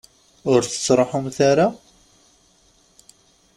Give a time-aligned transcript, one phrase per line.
[0.51, 1.67] Ur tettruḥumt ara?